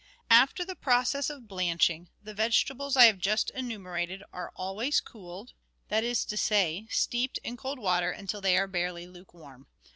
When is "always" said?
4.55-4.99